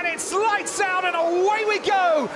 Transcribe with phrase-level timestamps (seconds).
[0.00, 2.28] and it's lights out and away we go.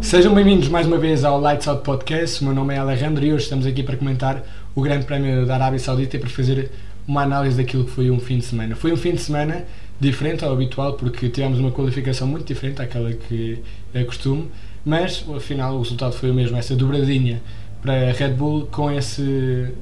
[0.00, 2.40] Sejam bem-vindos mais uma vez ao Lights Out Podcast.
[2.40, 4.42] O meu nome é Alejandro e hoje estamos aqui para comentar
[4.76, 6.70] o Grande Prémio da Arábia Saudita e para fazer
[7.06, 8.76] uma análise daquilo que foi um fim de semana.
[8.76, 9.66] Foi um fim de semana
[10.00, 13.60] diferente ao habitual porque tivemos uma qualificação muito diferente àquela que
[13.92, 14.48] é costume,
[14.84, 17.40] mas afinal o resultado foi o mesmo, essa dobradinha
[17.82, 19.72] para Red Bull com esse,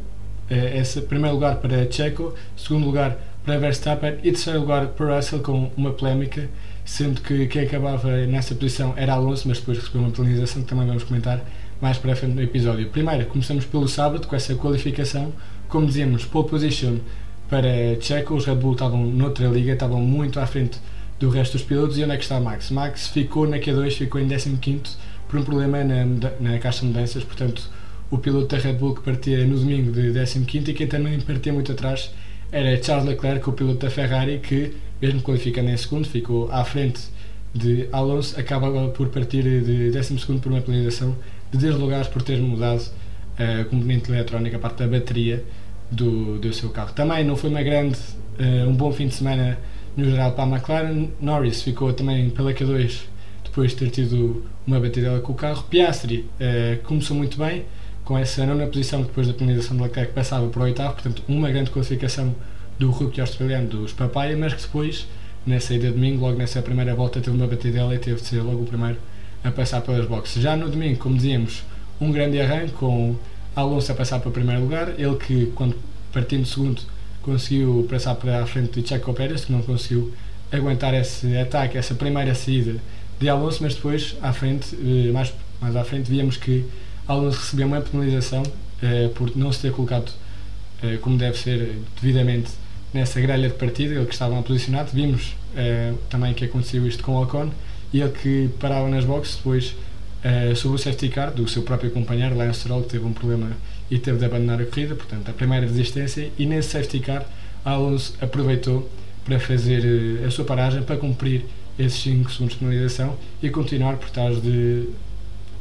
[0.51, 5.41] eh, esse primeiro lugar para Checo, segundo lugar para Verstappen e terceiro lugar para Russell
[5.41, 6.48] com uma polémica
[6.87, 10.87] sendo que quem acabava nessa posição era Alonso, mas depois recebeu uma penalização que também
[10.87, 11.45] vamos comentar
[11.81, 12.89] mais para a frente no episódio.
[12.89, 15.33] Primeiro, começamos pelo sábado, com essa qualificação,
[15.69, 16.98] como dizíamos, pole position
[17.51, 20.78] para Checo, os Red Bull estavam noutra liga, estavam muito à frente
[21.19, 22.70] do resto dos pilotos, e onde é que está Max?
[22.70, 24.97] Max ficou na Q2, ficou em 15
[25.29, 26.05] por um problema na,
[26.41, 27.70] na caixa de mudanças, portanto
[28.11, 31.53] o piloto da Red Bull que partia no domingo de 15 e quem também partia
[31.53, 32.12] muito atrás
[32.53, 37.00] era Charles Leclerc, o piloto da Ferrari, que mesmo qualificando em segundo, ficou à frente
[37.53, 41.17] de Alonso, acaba por partir de 12 por uma penalização
[41.50, 42.83] de 10 lugares por ter mudado
[43.39, 45.44] a componente eletrónica, a parte da bateria
[45.91, 46.92] do, do seu carro.
[46.94, 47.98] Também não foi uma grande,
[48.39, 49.59] uh, um bom fim de semana
[49.97, 51.08] no geral para a McLaren.
[51.20, 53.02] Norris ficou também pela Q2
[53.44, 55.64] depois de ter tido uma batida com o carro.
[55.64, 57.64] Piastri uh, começou muito bem,
[58.05, 61.50] com essa nona posição depois da penalização de Leclerc passava para o oitavo, portanto uma
[61.50, 62.34] grande qualificação
[62.78, 65.08] do rookie australiano dos Papaya, mas que depois,
[65.47, 68.42] na saída de domingo, logo nessa primeira volta, teve uma batidela e teve de ser
[68.42, 68.98] logo o primeiro
[69.42, 70.42] a passar pelas boxes.
[70.42, 71.64] Já no domingo, como dizíamos,
[72.00, 73.16] um grande arranque com
[73.55, 75.75] Alonso a passar para o primeiro lugar, ele que, quando
[76.12, 76.83] partindo segundo,
[77.27, 80.14] conseguiu passar para a frente de Checo Pérez, que não conseguiu
[80.50, 82.77] aguentar esse ataque, essa primeira saída
[83.19, 86.64] de Alonso, mas depois, à frente, eh, mais, mais à frente, víamos que
[87.08, 88.44] Alonso recebeu uma penalização
[88.80, 90.12] eh, por não se ter colocado
[90.82, 92.52] eh, como deve ser devidamente
[92.94, 94.91] nessa grelha de partida, ele que estava posicionado.
[94.92, 97.50] Vimos uh, também que aconteceu isto com Ocon
[97.92, 99.75] e ele que parava nas boxes depois
[100.26, 103.50] uh, sob o safety car do seu próprio companheiro, Lance Stroll, que teve um problema
[103.91, 106.31] e teve de abandonar a corrida, portanto, a primeira resistência.
[106.38, 107.25] E nesse safety car,
[107.64, 108.91] Alonso aproveitou
[109.25, 109.84] para fazer
[110.22, 111.44] uh, a sua paragem, para cumprir
[111.78, 114.88] esses 5 segundos de penalização e continuar por trás de,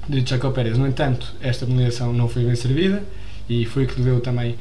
[0.07, 0.77] de Chaco Pérez.
[0.77, 3.03] No entanto, esta penalização não foi bem servida
[3.49, 4.55] e foi o que deu também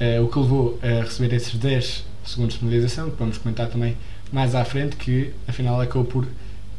[0.00, 3.98] Uh, o que levou a receber esses 10 segundos de penalização, que vamos comentar também
[4.32, 6.26] mais à frente, que afinal acabou por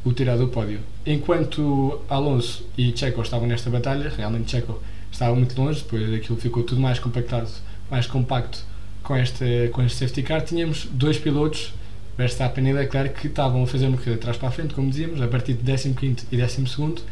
[0.04, 0.80] o tirar do pódio.
[1.06, 4.82] Enquanto Alonso e Checo estavam nesta batalha, realmente Checo
[5.12, 7.50] estava muito longe, depois daquilo ficou tudo mais compactado,
[7.90, 8.60] mais compacto
[9.04, 11.74] com este, com este safety car, tínhamos dois pilotos,
[12.18, 14.90] Verstappen e Leclerc, que estavam a fazer uma corrida de trás para a frente, como
[14.90, 17.04] dizíamos, a partir de 15 e 12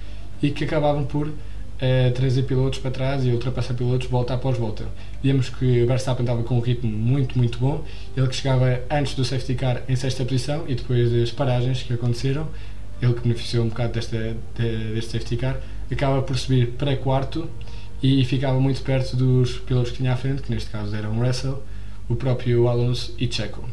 [0.41, 1.31] e que acabavam por
[1.81, 4.85] a trazer pilotos para trás e ultrapassar pilotos volta após volta.
[5.23, 7.83] Vimos que Verstappen estava com um ritmo muito, muito bom,
[8.15, 11.93] ele que chegava antes do safety car em sexta posição e depois das paragens que
[11.93, 12.47] aconteceram,
[13.01, 15.59] ele que beneficiou um bocado desta, deste safety car,
[15.91, 17.49] acaba por subir para quarto
[18.01, 21.63] e ficava muito perto dos pilotos que tinha à frente, que neste caso eram Russell,
[22.07, 23.67] o próprio Alonso e Checo.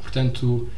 [0.00, 0.68] Portanto,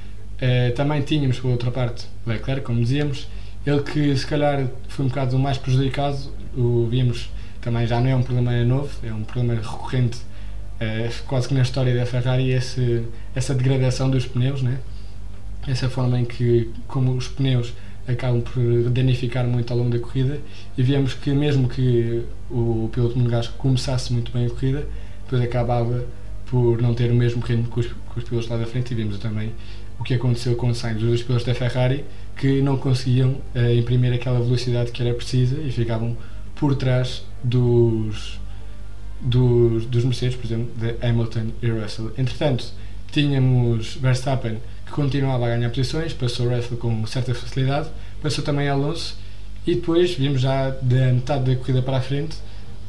[0.41, 3.29] eh, também tínhamos, por outra parte, Leclerc, como dizíamos,
[3.65, 6.19] ele que se calhar foi um bocado mais prejudicado
[6.56, 7.31] o vimos
[7.61, 10.19] também já não é um problema novo, é um problema recorrente
[10.79, 14.79] é, quase que na história da Ferrari esse, essa degradação dos pneus, né?
[15.66, 17.72] Essa forma em que como os pneus
[18.06, 20.41] acabam por danificar muito ao longo da corrida
[20.76, 24.87] e vemos que mesmo que o piloto monegasco começasse muito bem a corrida,
[25.25, 26.04] depois acabava
[26.47, 28.94] por não ter o mesmo ritmo que os, que os pilotos lá da frente e
[28.94, 29.53] vimos também
[29.99, 32.04] o que aconteceu com o Sainz, os pilotos da Ferrari
[32.37, 36.16] que não conseguiam uh, imprimir aquela velocidade que era precisa e ficavam
[36.56, 38.41] por trás dos,
[39.20, 42.12] dos, dos Mercedes, por exemplo, de Hamilton e Russell.
[42.16, 42.65] Entretanto,
[43.12, 44.59] tínhamos Verstappen
[44.91, 47.89] que continuava a ganhar posições, passou Russell com certa facilidade,
[48.21, 49.17] passou também Alonso
[49.67, 52.37] e depois vimos já da metade da corrida para a frente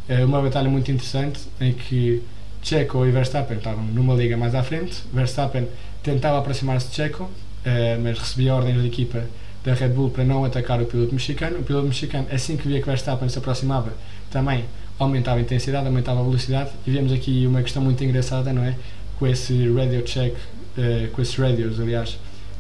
[0.10, 2.22] eh, uma batalha muito interessante em que
[2.62, 5.02] Checo e Verstappen estavam numa liga mais à frente.
[5.14, 5.68] Verstappen
[6.04, 7.30] tentava aproximar-se de Checo,
[7.64, 9.24] eh, mas recebia ordens da equipa
[9.64, 11.60] da Red Bull para não atacar o piloto mexicano.
[11.60, 13.94] O piloto mexicano, assim que via que Verstappen se aproximava,
[14.30, 14.66] também
[15.00, 16.72] aumentava a intensidade, aumentava a velocidade.
[16.86, 18.76] E vemos aqui uma questão muito engraçada, não é?
[19.18, 20.36] Com esse radio check,
[20.78, 22.18] uh, com esses radios, aliás,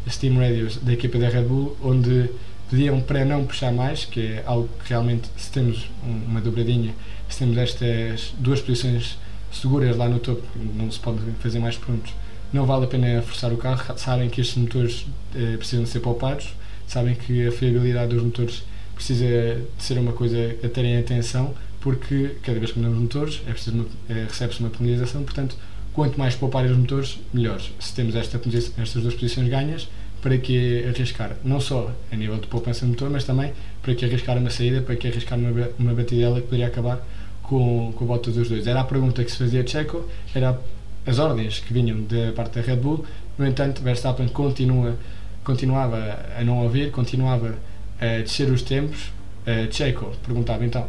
[0.10, 2.30] Steam Radios da equipa da Red Bull, onde
[2.70, 6.94] pediam para não puxar mais, que é algo que realmente, se temos uma dobradinha,
[7.30, 9.18] se temos estas duas posições
[9.52, 10.44] seguras lá no topo,
[10.76, 12.14] não se pode fazer mais prontos,
[12.52, 13.98] não vale a pena forçar o carro.
[13.98, 15.06] Sabem que estes motores
[15.36, 16.54] eh, precisam ser poupados
[16.92, 18.64] sabem que a fiabilidade dos motores
[18.94, 23.52] precisa de ser uma coisa a terem atenção, porque cada vez que mudamos motores é
[23.52, 25.56] preciso é, recebe-se uma penalização, portanto,
[25.94, 27.62] quanto mais pouparem os motores, melhor.
[27.80, 28.40] Se temos esta,
[28.78, 29.88] estas duas posições ganhas,
[30.22, 31.36] para que arriscar?
[31.44, 33.52] Não só a nível de poupança de motor, mas também
[33.82, 37.06] para que arriscar uma saída, para que arriscar uma, uma batidela que poderia acabar
[37.42, 38.68] com, com a volta dos dois.
[38.68, 40.60] Era a pergunta que se fazia Checo, era
[41.06, 43.04] as ordens que vinham da parte da Red Bull.
[43.38, 44.96] No entanto, Verstappen continua,
[45.44, 47.56] continuava a não ouvir, continuava
[48.00, 49.12] a descer os tempos.
[49.46, 50.88] A Checo perguntava então,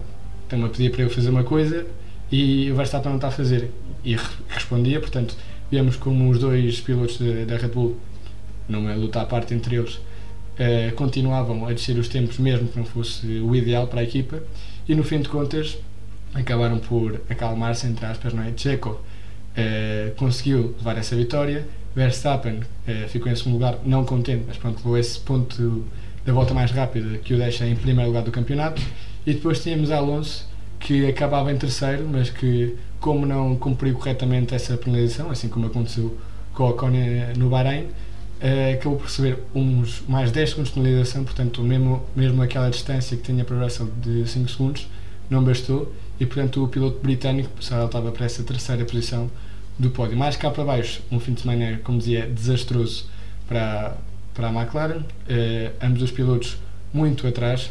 [0.48, 1.86] tem-me a pedir para eu fazer uma coisa
[2.32, 3.70] e o Verstappen não está a fazer.
[4.02, 4.16] E
[4.48, 5.36] respondia, portanto,
[5.70, 7.96] vemos como os dois pilotos da Red Bull,
[8.68, 12.86] numa luta à parte entre eles, uh, continuavam a descer os tempos, mesmo que não
[12.86, 14.42] fosse o ideal para a equipa,
[14.88, 15.78] e no fim de contas
[16.34, 18.52] acabaram por acalmar-se, entre aspas, não é?
[18.56, 24.56] Checo uh, conseguiu levar essa vitória, Verstappen uh, ficou em segundo lugar, não contente, mas
[24.56, 25.84] pronto, levou esse ponto
[26.24, 28.80] da volta mais rápida que o deixa em primeiro lugar do campeonato,
[29.26, 30.50] e depois tínhamos Alonso
[30.82, 36.18] que acabava em terceiro, mas que, como não cumpriu corretamente essa penalização, assim como aconteceu
[36.52, 36.90] com o Ocon
[37.38, 42.42] no Bahrein, uh, acabou por receber uns mais 10 segundos de penalização, portanto, mesmo, mesmo
[42.42, 44.88] aquela distância que tinha para o Russell de 5 segundos,
[45.30, 49.30] não bastou, e portanto o piloto britânico estava para essa terceira posição
[49.78, 50.16] do pódio.
[50.16, 53.06] Mais cá para baixo, um fim de semana, como dizia, desastroso
[53.48, 53.96] para,
[54.34, 56.58] para a McLaren, uh, ambos os pilotos
[56.92, 57.70] muito atrás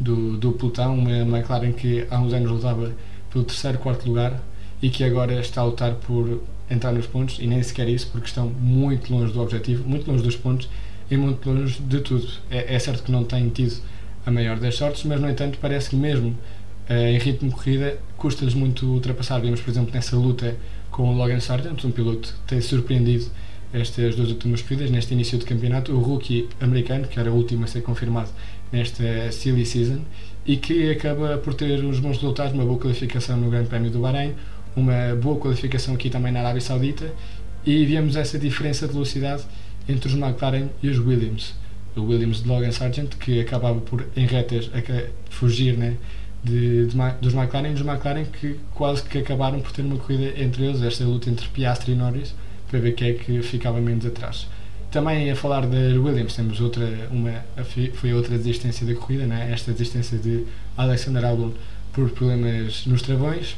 [0.00, 2.92] do, do pelotão, uma McLaren que há uns anos lutava
[3.30, 4.40] pelo terceiro, quarto lugar
[4.82, 8.26] e que agora está a lutar por entrar nos pontos e nem sequer isso porque
[8.26, 10.68] estão muito longe do objetivo, muito longe dos pontos
[11.10, 12.26] e muito longe de tudo.
[12.50, 13.76] É, é certo que não têm tido
[14.24, 16.36] a maior das sortes, mas no entanto parece que mesmo
[16.88, 19.40] eh, em ritmo de corrida custa-lhes muito ultrapassar.
[19.40, 20.56] Vimos, por exemplo, nessa luta
[20.90, 23.26] com o Logan Sargent, um piloto que tem surpreendido
[23.72, 27.64] estas duas últimas corridas, neste início de campeonato, o rookie americano, que era o último
[27.64, 28.30] a ser confirmado
[28.72, 30.00] nesta silly season,
[30.46, 34.00] e que acaba por ter uns bons resultados, uma boa qualificação no Grande Prémio do
[34.00, 34.34] Bahrein,
[34.76, 37.12] uma boa qualificação aqui também na Arábia Saudita
[37.66, 39.42] e vemos essa diferença de velocidade
[39.88, 41.54] entre os McLaren e os Williams.
[41.96, 44.70] O Williams de Logan Sargent, que acabava por, em retas,
[45.28, 45.96] fugir né,
[46.42, 50.40] de, de, dos McLaren, e os McLaren que quase que acabaram por ter uma corrida
[50.40, 52.34] entre eles, esta luta entre Piastri e Norris,
[52.70, 54.46] para ver quem é que ficava menos atrás.
[54.90, 57.44] Também a falar da Williams, temos outra, uma,
[57.94, 59.50] foi outra desistência da corrida, né?
[59.52, 60.44] esta desistência de
[60.76, 61.52] Alexander Albon
[61.92, 63.56] por problemas nos travões,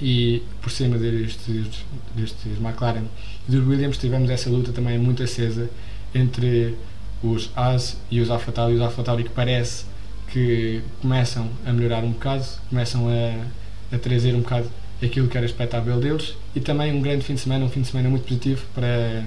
[0.00, 1.84] e por cima destes,
[2.14, 3.04] destes McLaren
[3.48, 5.68] e dos Williams tivemos essa luta também muito acesa
[6.14, 6.76] entre
[7.22, 9.84] os As e os AlphaTauri, os AlphaTauri que parece
[10.28, 14.70] que começam a melhorar um bocado, começam a, a trazer um bocado
[15.02, 17.88] aquilo que era expectável deles e também um grande fim de semana, um fim de
[17.88, 19.24] semana muito positivo para,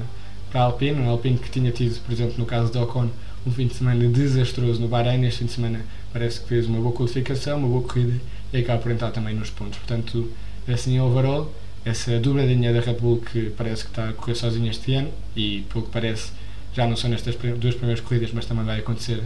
[0.51, 3.09] para a Alpine, um Alpine que tinha tido, por exemplo, no caso de Ocon,
[3.45, 6.79] um fim de semana desastroso no Bahrein, este fim de semana parece que fez uma
[6.79, 8.19] boa qualificação, uma boa corrida
[8.51, 9.79] e acaba por entrar também nos pontos.
[9.79, 10.29] Portanto,
[10.67, 11.51] assim overall,
[11.83, 15.65] essa dobradinha da Red Bull que parece que está a correr sozinha este ano e
[15.71, 16.31] pelo que parece
[16.73, 19.21] já não são nestas duas primeiras corridas, mas também vai acontecer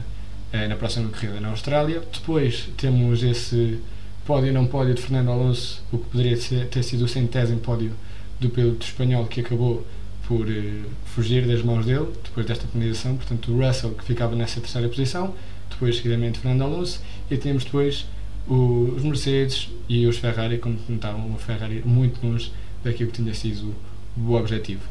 [0.52, 2.02] eh, na próxima corrida na Austrália.
[2.12, 3.80] Depois temos esse
[4.26, 7.92] pódio não pódio de Fernando Alonso, o que poderia ser, ter sido o centésimo pódio
[8.40, 9.86] do piloto espanhol que acabou
[10.28, 13.16] por eh, fugir das mãos dele depois desta penalização.
[13.16, 15.34] Portanto, o Russell que ficava nessa terceira posição,
[15.70, 18.06] depois seguidamente Fernando Alonso e temos depois
[18.48, 22.52] os Mercedes e os Ferrari, como estavam o Ferrari muito longe
[22.84, 23.74] daquilo que tinha sido
[24.18, 24.82] o objetivo.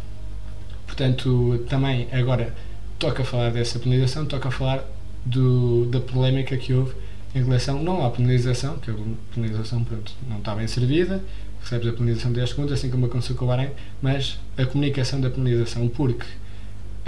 [0.87, 2.55] Portanto, também agora
[2.99, 4.85] toca falar dessa penalização, toca falar
[5.25, 6.95] do, da polémica que houve
[7.35, 8.95] em relação não à penalização, que a
[9.35, 11.23] penalização pronto, não está bem servida,
[11.61, 15.21] recebes a penalização de 10 segundos, assim como aconteceu com o Bahrein, mas a comunicação
[15.21, 16.27] da penalização, porque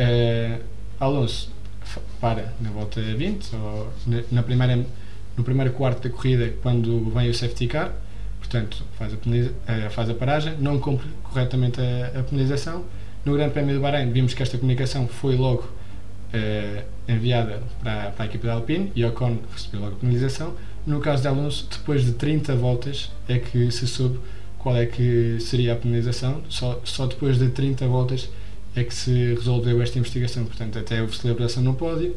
[0.00, 0.62] uh,
[0.98, 1.54] Alonso
[2.20, 4.84] para na volta 20, ou na, na primeira
[5.36, 7.92] no primeiro quarto da corrida, quando vem o safety car,
[8.38, 9.16] portanto, faz a,
[9.72, 12.84] eh, faz a paragem, não cumpre corretamente a, a penalização.
[13.22, 15.68] No Grande Prémio do Bahrein, vimos que esta comunicação foi logo
[16.36, 20.54] uh, enviada para, para, a equipe da Alpine e Ocon recebeu logo a penalização.
[20.86, 24.18] No caso de Alonso, depois de 30 voltas, é que se soube
[24.58, 26.42] qual é que seria a penalização.
[26.48, 28.28] Só, só depois de 30 voltas
[28.74, 30.44] é que se resolveu esta investigação.
[30.44, 32.14] Portanto, até houve celebração no pódio,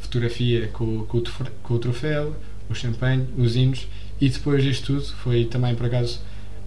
[0.00, 1.22] fotografia com, com, o,
[1.62, 2.34] com, o, troféu,
[2.68, 3.86] o champanhe, os hinos
[4.20, 6.20] e depois disto tudo foi também por acaso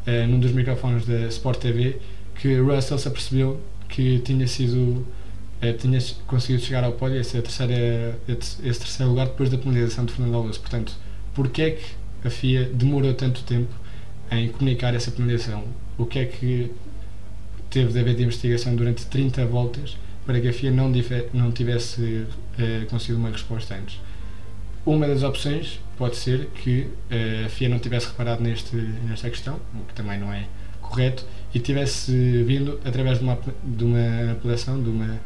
[0.06, 1.98] uh, num dos microfones da Sport TV
[2.36, 3.60] que Russell se apercebeu
[3.90, 5.06] que tinha sido
[5.62, 10.14] uh, tinha conseguido chegar ao pódio esse, terceira, esse, terceiro lugar depois da penalização de
[10.14, 10.94] Fernando Alonso portanto,
[11.34, 13.74] porque é que a FIA demorou tanto tempo
[14.32, 15.64] em comunicar essa penalização
[15.98, 16.72] o que é que
[17.70, 20.92] teve de haver de investigação durante 30 voltas para que a FIA não,
[21.34, 22.26] não tivesse
[22.60, 24.00] eh, conseguido uma resposta antes.
[24.86, 29.60] uma das opções pode ser que uh, a FIA não tivesse reparado neste, nesta questão,
[29.74, 30.46] o que também não é
[30.82, 32.12] correto, e tivesse
[32.44, 35.20] vindo através de uma, de uma apelação, de uma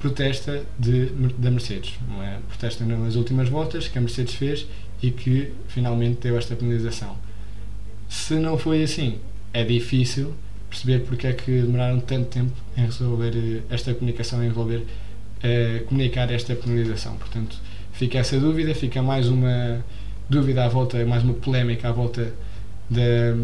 [0.00, 1.06] protesta de,
[1.38, 1.94] da Mercedes.
[2.08, 4.66] Uma protesta nas últimas voltas que a Mercedes fez
[5.02, 7.16] e que finalmente deu esta penalização.
[8.08, 9.18] Se não foi assim,
[9.52, 10.34] é difícil
[10.68, 15.84] perceber porque é que demoraram tanto tempo em resolver eh, esta comunicação, em resolver uh,
[15.86, 17.16] comunicar esta penalização.
[17.16, 17.58] Portanto,
[17.92, 19.84] fica essa dúvida, fica mais uma
[20.28, 22.32] dúvida à volta, mais uma polémica à volta
[22.88, 23.36] da,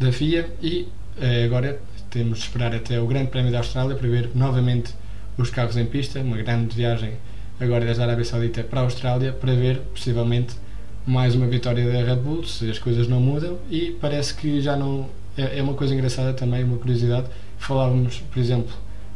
[0.00, 4.08] da FIA e uh, agora temos de esperar até o Grande Prémio da Austrália para
[4.08, 4.92] ver novamente
[5.36, 7.14] os carros em pista, uma grande viagem
[7.60, 10.56] agora desde a Arábia Saudita para a Austrália para ver possivelmente
[11.06, 14.76] mais uma vitória da Red Bull se as coisas não mudam e parece que já
[14.76, 17.26] não é, é uma coisa engraçada também, uma curiosidade.
[17.58, 18.72] Falávamos, por exemplo,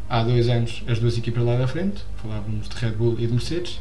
[0.09, 3.33] há dois anos as duas equipas lá da frente, falávamos de Red Bull e de
[3.33, 3.81] Mercedes.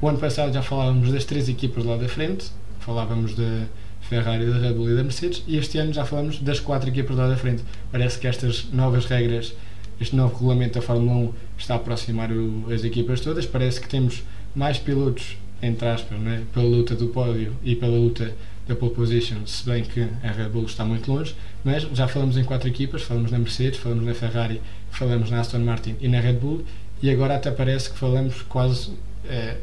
[0.00, 3.66] O ano passado já falávamos das três equipas lá da frente, falávamos da
[4.00, 7.16] Ferrari, da Red Bull e da Mercedes, e este ano já falamos das quatro equipas
[7.16, 7.62] lá da frente.
[7.92, 9.54] Parece que estas novas regras,
[10.00, 13.46] este novo regulamento da Fórmula 1 está a aproximar o, as equipas todas.
[13.46, 14.22] Parece que temos
[14.54, 18.34] mais pilotos, entre aspas, né, pela luta do pódio e pela luta
[18.66, 22.36] da pole position, se bem que a Red Bull está muito longe, mas já falamos
[22.36, 26.20] em quatro equipas, falamos na Mercedes, falamos na Ferrari, falamos na Aston Martin e na
[26.20, 26.64] Red Bull,
[27.02, 28.92] e agora até parece que falamos quase
[29.28, 29.56] é,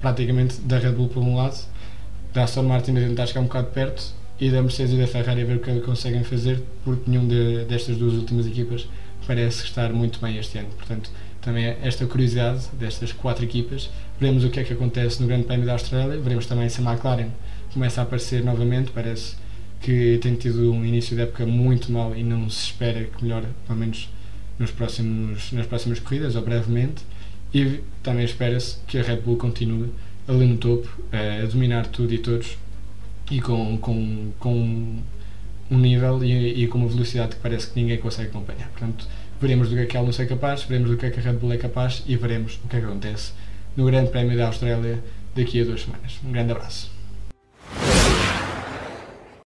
[0.00, 1.58] praticamente da Red Bull por um lado,
[2.32, 5.42] da Aston Martin a tentar chegar um bocado perto e da Mercedes e da Ferrari
[5.42, 8.88] a ver o que conseguem fazer, porque nenhum de, destas duas últimas equipas
[9.26, 10.68] parece estar muito bem este ano.
[10.76, 11.10] Portanto,
[11.40, 13.90] também é esta curiosidade destas quatro equipas.
[14.20, 16.90] Veremos o que é que acontece no Grande Prémio da Austrália, veremos também se a
[16.90, 17.30] McLaren
[17.72, 18.90] começa a aparecer novamente.
[18.90, 19.36] Parece
[19.80, 23.46] que tem tido um início de época muito mal e não se espera que melhore,
[23.66, 24.10] pelo menos
[24.58, 27.04] nos próximos, nas próximas corridas, ou brevemente.
[27.54, 29.90] E também espera-se que a Red Bull continue
[30.26, 32.58] ali no topo, a dominar tudo e todos
[33.30, 34.98] e com, com, com
[35.70, 38.68] um nível e, e, com uma velocidade que parece que ninguém consegue acompanhar.
[38.68, 39.06] Portanto,
[39.40, 41.22] veremos do que é que ela não é capaz, veremos do que é que a
[41.22, 43.32] Red Bull é capaz e veremos o que é que acontece
[43.76, 45.02] no Grande Prémio da Austrália
[45.34, 46.18] daqui a duas semanas.
[46.24, 46.97] Um grande abraço.